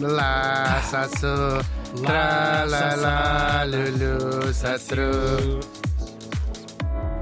[0.00, 1.58] Lá, sassô,
[2.04, 5.58] tra, lá, lá, lulu, sassru.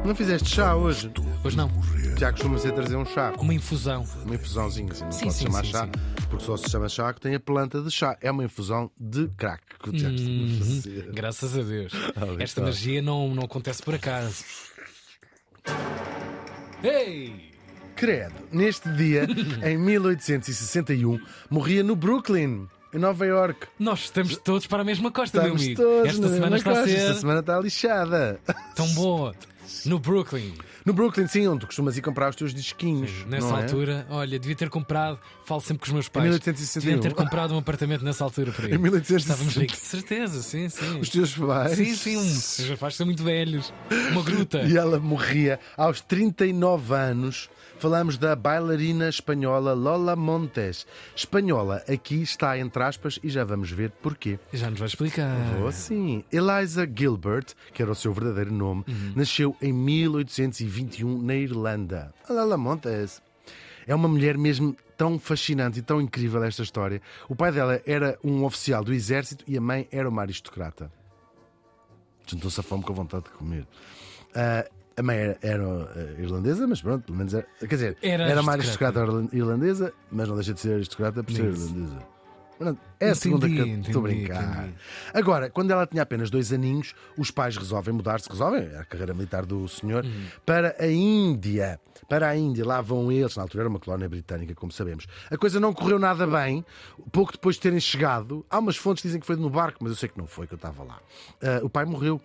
[0.05, 1.11] Não fizeste chá hoje?
[1.43, 1.71] Hoje não.
[2.19, 3.33] Já costuma ser trazer um chá.
[3.39, 4.05] Uma infusão.
[4.25, 5.91] Uma infusãozinha, assim, não Sim, pode sim, chamar sim, chá, sim.
[6.29, 8.17] porque só se chama chá que tem a planta de chá.
[8.21, 11.13] É uma infusão de crack que fazer.
[11.13, 11.93] Graças a Deus.
[12.39, 14.45] Esta magia não, não acontece por acaso.
[16.83, 17.56] Ei!
[17.97, 19.27] Credo, neste dia,
[19.65, 21.19] em 1861,
[21.51, 23.67] morria no Brooklyn, em Nova York.
[23.79, 25.83] Nós estamos todos para a mesma costa, meu Estamos amigo.
[25.83, 28.41] todos Esta na semana está a ser Esta semana está lixada.
[28.75, 29.35] tão boa.
[29.87, 30.53] No Brooklyn.
[30.87, 33.27] No Brooklyn, sim, onde tu costumas ir comprar os teus disquinhos.
[33.27, 33.63] Nessa não é?
[33.63, 36.25] altura, olha, devia ter comprado, falo sempre com os meus pais.
[36.27, 36.81] 1861.
[36.81, 38.79] Devia ter comprado um apartamento nessa altura para Em ele.
[38.79, 39.17] 1861.
[39.19, 41.01] Estávamos ricos, de certeza, sim, sim.
[41.01, 41.73] Os teus pais.
[41.73, 43.75] Sim, sim, os meus pais são muito velhos.
[44.13, 44.63] Uma gruta.
[44.63, 47.51] E ela morria aos 39 anos.
[47.79, 50.87] Falamos da bailarina espanhola Lola Montes.
[51.15, 54.39] Espanhola, aqui está entre aspas e já vamos ver porquê.
[54.53, 55.37] Já nos vai explicar.
[55.63, 56.25] Oh, sim.
[56.33, 58.83] Eliza Gilbert, que era o seu verdadeiro nome,
[59.15, 59.73] nasceu em
[60.77, 62.15] 1821 na Irlanda.
[62.29, 63.23] A Lola Montes.
[63.87, 67.01] É uma mulher mesmo tão fascinante e tão incrível esta história.
[67.29, 70.91] O pai dela era um oficial do exército e a mãe era uma aristocrata.
[72.27, 73.67] Juntou-se a fome com a vontade de comer.
[74.35, 77.47] Ah, a mãe era, era, ah, irlandesa, mas pronto, pelo menos era.
[77.61, 79.01] Quer dizer, Era era, uma aristocrata.
[79.33, 81.99] irlandesa, mas não deixa de ser aristocrata por ser irlandesa.
[82.99, 84.43] É a segunda que entendi, estou a brincar.
[84.65, 84.75] entendi.
[85.13, 89.13] Agora, quando ela tinha apenas dois aninhos, os pais resolvem mudar-se, resolvem, é a carreira
[89.13, 90.25] militar do senhor, Uhum.
[90.45, 91.79] para a Índia.
[92.09, 95.07] Para a Índia, lá vão eles, na altura era uma colónia britânica, como sabemos.
[95.31, 96.65] A coisa não correu nada bem,
[97.13, 98.45] pouco depois de terem chegado.
[98.49, 100.47] Há umas fontes que dizem que foi no barco, mas eu sei que não foi,
[100.47, 100.99] que eu estava lá.
[101.43, 102.21] Ah, o pai morreu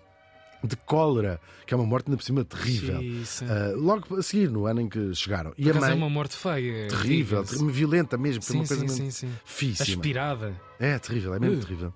[0.63, 3.01] de cólera, que é uma morte ainda por cima terrível.
[3.01, 3.43] Isso.
[3.45, 5.53] Ah, logo a seguir, no ano em que chegaram.
[5.57, 6.87] E Por a acaso mãe, é uma morte feia.
[6.87, 7.55] terrível, diga-se.
[7.57, 9.33] terrível, violenta mesmo, foi Sim, uma coisa sim, mesmo sim, sim.
[9.45, 9.95] físsima.
[9.95, 10.61] Aspirada.
[10.79, 11.61] É terrível, é mesmo Uh.
[11.61, 11.93] terrível.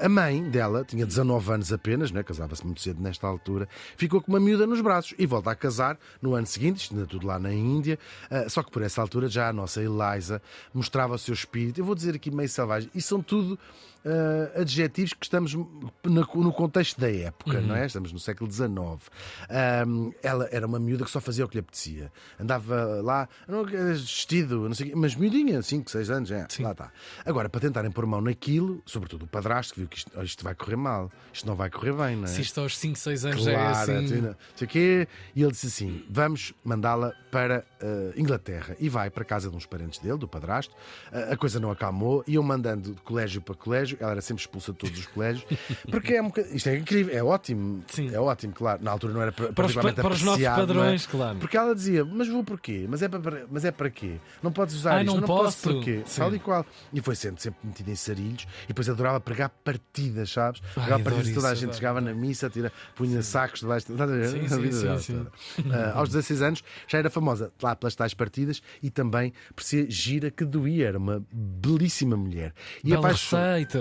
[0.00, 2.22] A mãe dela tinha 19 anos apenas, né?
[2.22, 5.98] casava-se muito cedo nesta altura, ficou com uma miúda nos braços e volta a casar
[6.20, 7.98] no ano seguinte, isto ainda tudo lá na Índia.
[8.30, 10.40] Ah, só que por essa altura já a nossa Eliza
[10.74, 13.58] mostrava o seu espírito, eu vou dizer aqui meio selvagem, e são tudo
[14.06, 17.86] ah, adjetivos que estamos no, no contexto da época, não é?
[17.86, 18.68] Estamos no século XIX.
[19.50, 22.12] Ahm, ela era uma miúda que só fazia o que lhe apetecia.
[22.38, 26.92] Andava lá, não, vestido, não sei mas miudinha, 5, 6 anos, é, lá está.
[27.24, 30.44] Agora, para tentarem pôr mão naquilo, sobretudo o padrasto, que viu que isto, oh, isto
[30.44, 32.26] vai correr mal, isto não vai correr bem, não é?
[32.28, 34.04] Se isto aos 5, 6 anos já é Claro, assim.
[34.04, 34.20] assim...
[34.20, 35.08] não sei o quê.
[35.34, 38.76] E ele disse assim: vamos mandá-la para eh, Inglaterra.
[38.78, 40.74] E vai para casa de uns parentes dele, do padrasto.
[41.12, 43.95] Eh, a coisa não acalmou, iam mandando de colégio para colégio.
[44.00, 45.44] Ela era sempre expulsa de todos os colégios.
[45.90, 47.82] Porque é um bocad- isto é incrível, é ótimo.
[47.88, 48.14] Sim.
[48.14, 48.82] É ótimo, claro.
[48.82, 50.50] Na altura não era Para os, particularmente pa- para os nossos é?
[50.54, 51.38] padrões, claro.
[51.38, 52.86] Porque ela dizia, mas vou porquê?
[52.88, 54.16] Mas é para, mas é para quê?
[54.42, 55.74] Não podes usar Ai, isto, não não posso posso.
[55.74, 56.02] porquê?
[56.06, 56.20] Sim.
[56.20, 56.66] Tal e qual.
[56.92, 60.60] E foi sendo sempre metida em sarilhos e depois adorava pregar partidas, sabes?
[60.60, 61.76] Pregava adoro partidas, toda a gente adoro.
[61.76, 63.90] chegava na missa, tira, punha sacos debaixo.
[63.92, 64.28] Estás a ver?
[64.28, 65.26] Sim, sim, vida sim,
[65.58, 65.70] sim.
[65.72, 69.90] Ah, aos 16 anos já era famosa lá pelas tais partidas e também por ser
[69.90, 70.88] gira que doía.
[70.88, 72.52] Era uma belíssima mulher.
[72.84, 73.36] E Bela apaixon-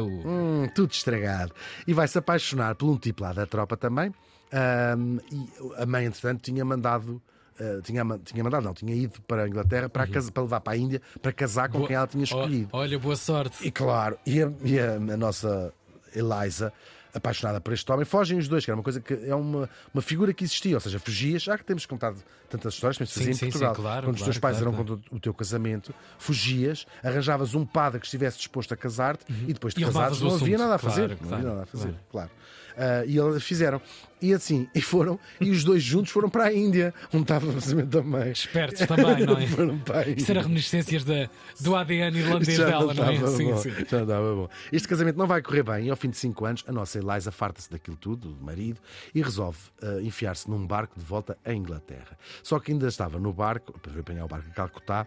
[0.08, 1.54] Hum, tudo estragado.
[1.88, 4.14] E vai se apaixonar por um tipo lá da tropa também.
[4.52, 5.48] Ahm, e
[5.82, 7.22] a mãe, entretanto, tinha mandado.
[7.60, 10.74] ah, tinha, tinha mandado, não, tinha ido para a Inglaterra para, casa- para levar para
[10.74, 12.70] a Índia para casar com Boa- quem ela tinha escolhido.
[12.74, 13.66] Olha, boa sorte.
[13.68, 15.74] E claro, e a, e a- a nossa
[16.14, 16.72] Eliza,
[17.16, 20.02] apaixonada por este homem, fogem os dois, que era uma coisa que é uma, uma
[20.02, 23.34] figura que existia, ou seja, fugias, já que temos contado tantas histórias, mas fazia em
[23.34, 23.74] sim, sim, Portugal.
[23.76, 27.66] claro, Quando os teus claro, pais claro, eram contra o teu casamento, fugias, arranjavas um
[27.66, 29.92] padre que estivesse disposto a casar-te e depois de Uhum.
[29.94, 31.10] Casares não havia nada a Claro, fazer.
[31.10, 32.30] não claro, havia nada a fazer, claro.
[32.78, 33.82] Ah, e eles fizeram.
[34.22, 37.46] E assim, e foram, e os dois juntos foram para a Índia, onde estava
[37.84, 38.32] da mãe.
[38.32, 39.46] Espertos também, não é?
[39.46, 40.10] Foram para.
[40.10, 43.14] Isso era reminiscências da, do ADN irlandês Já dela, não é?
[43.14, 43.72] estava Sim, bom, sim.
[43.72, 44.50] Já estava bom.
[44.72, 47.32] Este casamento não vai correr bem e ao fim de 5 anos a nossa Eliza
[47.32, 48.80] farta-se daquilo tudo, do marido,
[49.14, 52.18] e resolve ah, enfiar-se num barco de volta à Inglaterra.
[52.42, 55.06] Só que ainda estava no barco, para apanhar o barco a Calcutá,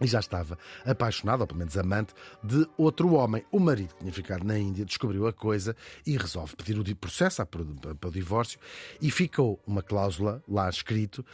[0.00, 3.44] e já estava apaixonado, ou pelo menos amante, de outro homem.
[3.50, 5.74] O marido que tinha ficado na Índia descobriu a coisa
[6.06, 8.58] e resolve pedir o processo para o divórcio
[9.00, 11.24] e ficou uma cláusula lá escrito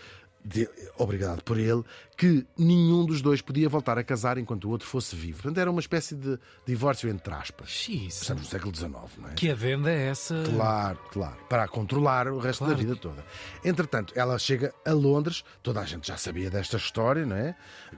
[0.45, 0.69] de-
[0.99, 1.83] obrigado por ele,
[2.17, 5.39] que nenhum dos dois podia voltar a casar enquanto o outro fosse vivo.
[5.43, 7.87] Portanto, era uma espécie de divórcio entre aspas.
[7.89, 9.35] Estamos no século XIX, não é?
[9.35, 10.43] Que adenda é essa?
[10.55, 11.37] Claro, claro.
[11.49, 12.75] Para controlar o resto Claro.
[12.75, 13.25] da vida toda.
[13.65, 17.55] Entretanto, ela chega a Londres, toda a gente já sabia desta história, não é?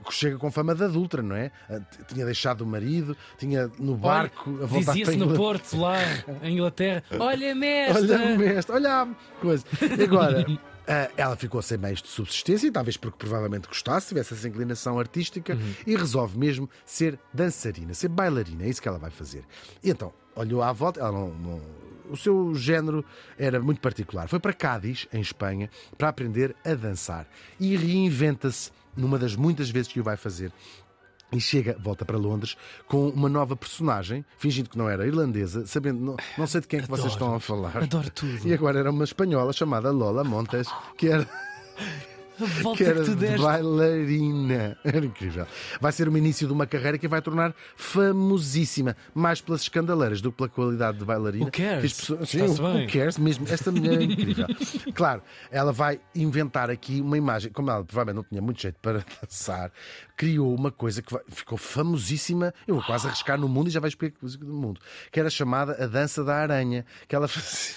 [0.09, 1.51] Chega com fama de adulta, não é?
[1.69, 5.35] Ah, Tinha deixado o marido, tinha no barco a voltar Dizia-se no.
[5.35, 5.97] Porto, lá
[6.41, 8.05] em Inglaterra: Olha, mestre!
[8.15, 9.07] Olha, mestre, olha a
[9.41, 9.65] coisa.
[9.97, 10.45] E agora,
[11.17, 15.95] ela ficou sem meios de subsistência, talvez porque provavelmente gostasse, tivesse essa inclinação artística, e
[15.95, 18.63] resolve mesmo ser dançarina, ser bailarina.
[18.63, 19.43] É isso que ela vai fazer.
[19.83, 21.61] E então, olhou à volta, ela não- não,
[22.09, 23.03] o seu género
[23.37, 24.27] era muito particular.
[24.29, 27.27] Foi para Cádiz, em Espanha, para aprender a dançar.
[27.59, 30.51] E reinventa-se numa das muitas vezes que o vai fazer.
[31.31, 32.55] E chega, volta para Londres,
[32.87, 36.79] com uma nova personagem, fingindo que não era irlandesa, sabendo, não, não sei de quem
[36.79, 37.77] é que vocês estão a falar.
[37.77, 38.47] Adoro tudo.
[38.47, 40.67] E agora era uma espanhola chamada Lola Montes,
[40.97, 41.27] que era,
[42.39, 43.41] A volta que que, era tu deste.
[43.41, 44.77] bailarina.
[44.83, 45.47] Era incrível.
[45.79, 50.31] Vai ser o início de uma carreira que vai tornar famosíssima, mais pelas escandaleiras do
[50.31, 51.45] que pela qualidade de bailarina.
[51.45, 51.79] Who cares?
[51.81, 52.87] Que as pessoas- Sim, who bem.
[52.87, 53.17] cares?
[53.17, 54.47] Mesmo, esta mulher é incrível.
[54.93, 55.21] claro,
[55.51, 59.71] ela vai inventar aqui uma imagem, como ela provavelmente não tinha muito jeito para dançar,
[60.15, 62.53] criou uma coisa que ficou famosíssima.
[62.67, 64.79] Eu vou quase arriscar no mundo e já vais ver do mundo,
[65.11, 67.75] que era chamada a dança da aranha, que ela fazia.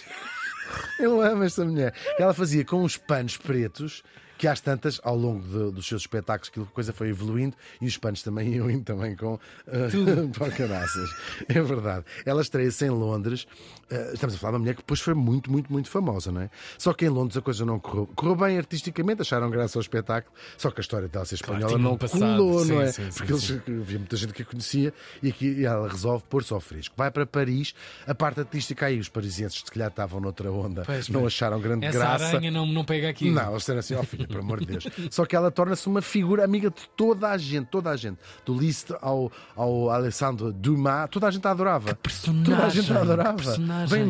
[0.99, 1.95] Eu amo esta mulher.
[2.19, 4.03] Ela fazia com uns panos pretos
[4.39, 7.87] que às tantas, ao longo de- dos seus espetáculos, aquilo a coisa foi evoluindo e
[7.87, 9.41] os panos também iam indo também com uh.
[11.49, 12.05] É verdade.
[12.25, 13.47] Ela estreia-se em Londres.
[13.91, 16.43] Uh, estamos a falar de uma mulher que depois foi muito, muito, muito famosa, não
[16.43, 16.51] é?
[16.77, 18.07] Só que em Londres a coisa não correu.
[18.15, 21.79] Correu bem artisticamente, acharam graça ao espetáculo, só que a história dela ser Claro, espanhola
[21.79, 22.21] um não passado.
[22.21, 22.93] colou, Sim, não é?
[22.93, 23.51] sim, sim, Porque eles
[23.81, 24.93] havia muita gente que a conhecia
[25.23, 26.95] e aqui ela resolve pôr-se ao fresco.
[26.99, 27.75] Vai para Paris,
[28.07, 31.87] a parte artística aí, os parisienses se calhar estavam noutra onda, Pois, não acharam grande
[31.87, 32.27] Essa graça.
[32.27, 33.31] aranha não, não pega aqui.
[33.31, 34.87] Não, eles disseram assim, ó filha, por amor de Deus.
[35.11, 38.19] Só que ela torna-se uma figura amiga de toda a gente, toda a gente.
[38.45, 41.95] Do Liszt ao, ao Alessandro Dumas, toda a gente a adorava.
[41.95, 43.57] personagem, Toda a gente a adorava.
[43.89, 44.03] Vem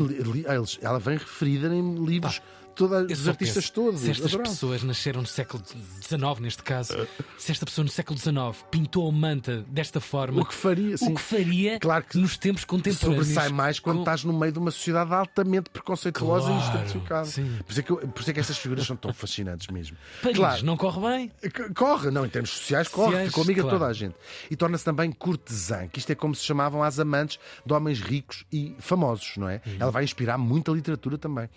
[0.46, 2.42] eles- ela vem referida em livros,
[2.78, 4.00] toda, dos artistas penso, todos.
[4.00, 6.94] Se estas pessoas nasceram no século XIX, neste caso,
[7.36, 11.12] se esta pessoa no século XIX pintou a manta desta forma, O que faria, sim.
[11.12, 13.26] o que faria Claro que nos tempos contemporâneos?
[13.26, 17.24] sobressai mais quando com- estás no meio de uma sociedade altamente preconceituosa Claro, e estratificada.
[17.26, 17.58] sim.
[17.66, 19.96] Por isso, é que por isso é que estas figuras são tão fascinantes mesmo.
[20.22, 21.32] Paris Claro, não corre bem?
[21.74, 23.78] Corre, não, em termos sociais, corre, Sociais, ficou amiga de claro.
[23.78, 24.14] toda a gente.
[24.50, 28.44] E torna-se também cortesã, que isto é como se chamavam as amantes de homens ricos
[28.52, 29.60] e famosos, não é?
[29.66, 29.76] Uhum.
[29.80, 31.48] Ela vai inspirar muita literatura também.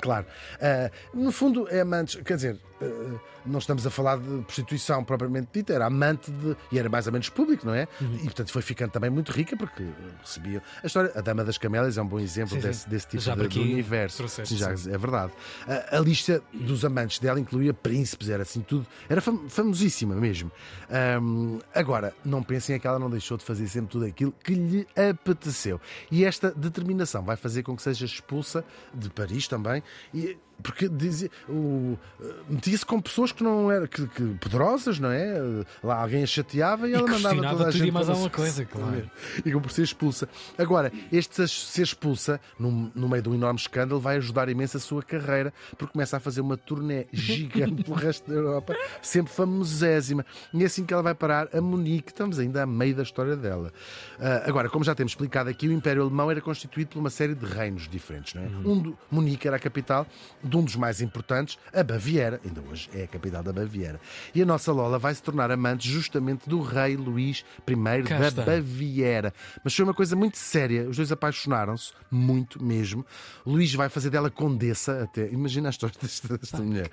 [0.00, 0.26] Claro.
[0.60, 5.48] Ah, no fundo, é amante, quer dizer, ah, não estamos a falar de prostituição propriamente
[5.52, 6.54] dita, era amante de.
[6.70, 7.88] e era mais ou menos público, não é?
[8.00, 8.16] Uhum.
[8.16, 9.82] E portanto foi ficando também muito rica porque
[10.22, 10.62] recebia.
[10.82, 12.68] A história, a Dama das Camélias é um bom exemplo Sim, sim.
[12.68, 14.28] desse, desse tipo Já de, aqui universo.
[14.28, 15.32] Sim, já, é verdade.
[15.66, 18.86] A, a lista dos amantes dela incluía príncipes, era assim tudo.
[19.08, 20.50] Era fam- famosíssima mesmo.
[20.90, 24.54] Ahm, agora, não pensem é que ela não deixou de fazer sempre tudo aquilo que
[24.54, 25.80] lhe apeteceu.
[26.10, 29.82] E esta determinação vai fazer com que seja expulsa de Paris também.
[30.14, 35.10] E, porque dizia, o, eh, metia-se com pessoas que não eram que, que poderosas, não
[35.10, 35.64] é?
[35.82, 39.10] Lá alguém a chateava e, E ela mandava toda a gente mais alguma coisa, claro.
[39.44, 40.28] E por ser expulsa.
[40.56, 44.80] Agora, este ser expulsa, no, no meio de um enorme escândalo, vai ajudar imenso a
[44.80, 50.24] sua carreira, porque começa a fazer uma turnê gigante pelo resto da Europa, sempre famosésima.
[50.52, 52.10] E é assim que ela vai parar a Munique.
[52.10, 53.72] Estamos ainda a meio da história dela.
[54.18, 57.34] Ah, agora, como já temos explicado aqui, o Império Alemão era constituído por uma série
[57.34, 58.34] de reinos diferentes.
[58.34, 58.46] Não é?
[58.46, 58.72] Uhum.
[58.72, 60.06] Um do, Munique era a capital
[60.50, 62.40] de um dos mais importantes, a Baviera.
[62.44, 64.00] Ainda hoje é a capital da Baviera.
[64.34, 68.28] E a nossa Lola vai se tornar amante justamente do rei Luís I Cá da
[68.28, 68.44] está.
[68.44, 69.32] Baviera.
[69.64, 70.88] Mas foi uma coisa muito séria.
[70.88, 73.06] Os dois apaixonaram-se, muito mesmo.
[73.46, 75.28] Luís vai fazer dela condessa até.
[75.30, 76.90] Imagina a história desta, desta mulher.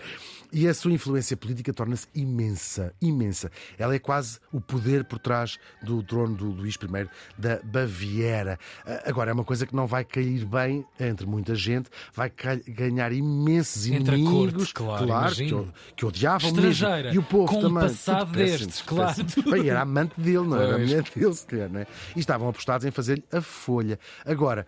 [0.54, 3.52] E a sua influência política torna-se imensa, imensa.
[3.78, 8.60] Ela é quase o poder por trás do trono do Luís I da Baviera.
[8.86, 12.32] Ah, Agora, é uma coisa que não vai cair bem entre muita gente, vai
[12.68, 13.12] ganhar
[13.48, 15.12] imensos Entre inimigos, corte, claro, que,
[15.44, 15.60] imagino.
[15.62, 16.70] o- que odiavam mesmo.
[16.70, 17.84] Estrangeira, E o povo com um também.
[17.84, 19.24] passado Tudo péssimo, destes, claro.
[19.52, 20.88] Bem, era amante dele, não era a Pois.
[20.90, 21.88] mulher dele, se calhar, não é?
[22.16, 24.00] E estavam apostados em fazer-lhe a folha.
[24.26, 24.66] Agora,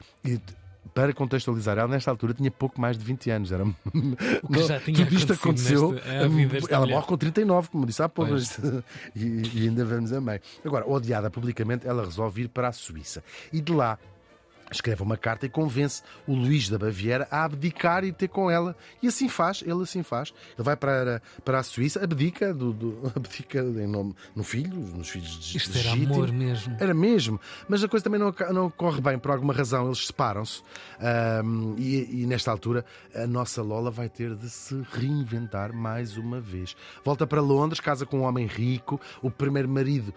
[0.94, 3.52] para contextualizar, ela nesta altura tinha pouco mais de 20 anos.
[3.52, 3.64] Era...
[4.44, 5.92] O que já tinha Tudo isto aconteceu.
[6.30, 6.96] vida desta ela mulher.
[6.96, 8.32] morre com 39, como disse há pouco.
[8.32, 8.60] Pois.
[9.16, 10.40] E, e ainda vamos a meio.
[10.66, 13.24] Agora, odiada publicamente, ela resolve ir para a Suíça.
[13.54, 13.98] E de lá
[14.72, 18.76] escreve uma carta e convence o Luís da Baviera a abdicar e ter com ela.
[19.02, 20.34] E assim faz, ele assim faz.
[20.58, 25.10] Ele vai para, para a Suíça, abdica, do, do- abdica em nome, no filho, nos
[25.10, 26.78] filhos de Isto era amor mesmo.
[26.80, 30.62] Era mesmo, mas a coisa também não, não corre bem, por alguma razão, eles separam-se.
[31.00, 32.86] Ahm, e, e nesta altura
[33.16, 36.76] a nossa Lola vai ter de se reinventar mais uma vez.
[37.04, 40.14] Volta para Londres, casa com um homem rico, o primeiro marido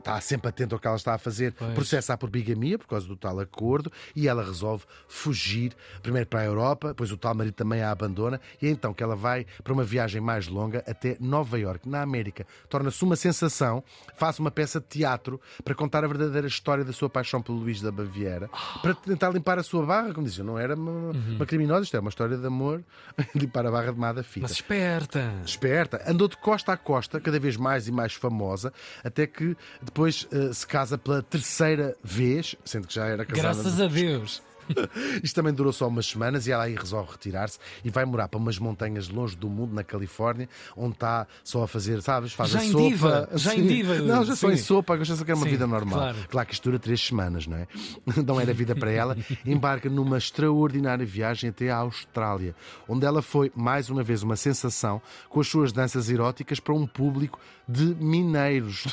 [0.00, 1.74] está sempre atento ao que ela está a fazer, Pois.
[1.74, 6.44] processa-a por bigamia por causa do tal acordo e ela resolve fugir primeiro para a
[6.44, 9.72] Europa, depois o tal marido também a abandona e é então que ela vai para
[9.72, 12.46] uma viagem mais longa até Nova York, na América.
[12.68, 13.82] Torna-se uma sensação,
[14.16, 17.80] faz uma peça de teatro para contar a verdadeira história da sua paixão pelo Luís
[17.80, 18.48] da Baviera,
[18.82, 22.00] para tentar limpar a sua barra, como dizia, não era uma, uma criminosa, isto é
[22.00, 22.82] uma história de amor,
[23.34, 24.42] limpar a barra de Mada Fita.
[24.42, 25.32] Mas esperta.
[25.44, 28.72] Esperta, andou de costa a costa, cada vez mais e mais famosa,
[29.04, 29.56] até que
[29.90, 33.42] depois eh, se casa pela terceira vez, sendo que já era casada.
[33.54, 34.40] Graças a Deus.
[35.20, 38.38] Isto também durou só umas semanas e ela aí resolve retirar-se e vai morar para
[38.38, 42.32] umas montanhas longe do mundo, na Califórnia, onde está só a fazer, sabes?
[42.32, 42.84] Faz Já a em sopa.
[42.84, 43.66] diva, já em Sim.
[43.66, 44.62] diva, Não, já só em sim.
[44.62, 45.98] sopa, gosta de quer uma Sim, vida normal.
[45.98, 46.18] claro.
[46.28, 47.66] Claro que isto dura três semanas, não é?
[48.24, 49.16] Não era vida para ela.
[49.44, 52.54] Embarca numa extraordinária viagem até à Austrália,
[52.88, 56.86] onde ela foi, mais uma vez, uma sensação com as suas danças eróticas para um
[56.86, 58.86] público de mineiros.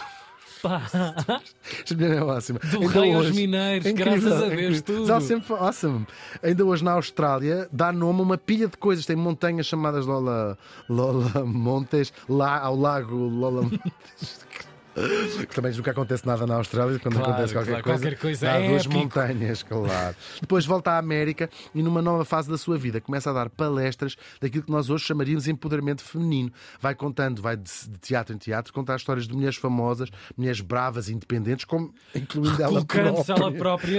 [0.68, 1.42] Pá.
[2.00, 2.60] É ótima.
[2.60, 4.82] Do Ainda rei aos hoje- mineiros, É incrível, graças a é Deus, incrível.
[4.84, 5.12] tudo.
[5.12, 6.08] Ela sempre awesome.
[6.44, 9.06] Ainda hoje na Austrália dá nome a uma pilha de coisas.
[9.06, 10.58] Tem montanhas chamadas Lola,
[10.90, 14.46] Lola Montes, lá ao lago Lola Montes.
[15.48, 18.00] Que também nunca acontece nada na Austrália quando Claro, acontece qualquer claro, coisa.
[18.02, 19.00] qualquer coisa há é duas épico.
[19.00, 20.16] montanhas, claro.
[20.42, 24.16] Depois volta à América e numa nova fase da sua vida começa a dar palestras
[24.42, 26.52] daquilo que nós hoje chamaríamos de empoderamento feminino.
[26.82, 27.70] Vai contando, vai de
[28.02, 32.72] teatro em teatro, contar histórias de mulheres famosas, mulheres bravas e independentes, como incluindo ela
[32.72, 33.58] Colocando-se ela própria.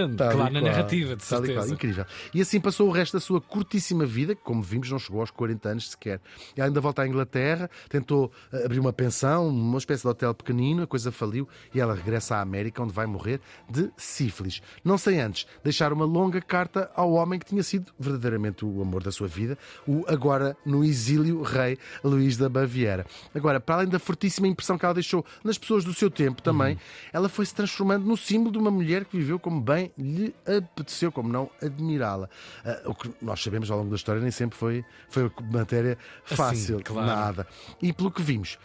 [0.09, 1.43] própria, Tal claro, na narrativa, de e qual.
[1.45, 1.73] certeza.
[1.75, 2.07] Incrível.
[2.35, 5.31] E assim passou o resto da sua curtíssima vida, que, como vimos, não chegou aos
[5.31, 6.21] 40 anos sequer.
[6.57, 10.88] Ela ainda volta à Inglaterra, tentou eh, abrir uma pensão, uma espécie de hotel pequenino,
[10.89, 14.61] coisa faliu e ela regressa à América, onde vai morrer de sífilis.
[14.85, 19.03] Não sem antes deixar uma longa carta ao homem que tinha sido verdadeiramente o amor
[19.03, 23.07] da sua vida, o agora no exílio rei Luís da Baviera.
[23.35, 26.79] Agora, para além da fortíssima impressão que ela deixou nas pessoas do seu tempo também,
[27.13, 31.13] ela foi se transformando no símbolo de uma mulher que viveu como bem lhe apeteceu,
[31.13, 32.29] como não admirá-la.
[32.65, 36.77] Ah, o que nós sabemos ao longo da história nem sempre foi, foi matéria fácil,
[36.77, 37.07] Assim, claro.
[37.07, 37.47] nada.
[37.83, 38.59] E pelo que vimos.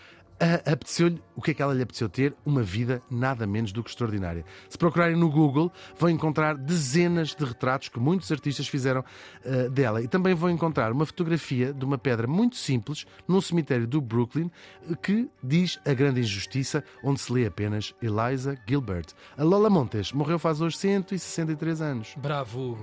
[0.65, 2.35] Apeteceu-lhe, o que é que ela lhe apeteceu ter?
[2.45, 4.43] Uma vida nada menos do que extraordinária.
[4.69, 9.03] Se procurarem no Google, vão encontrar dezenas de retratos que muitos artistas fizeram
[9.45, 10.01] ah, dela.
[10.01, 14.49] E também vão encontrar uma fotografia de uma pedra muito simples num cemitério do Brooklyn
[14.89, 19.07] eh, que diz a grande injustiça, onde se lê apenas Eliza Gilbert.
[19.37, 22.15] A Lola Montes morreu faz hoje 163 anos.
[22.17, 22.77] Bravo,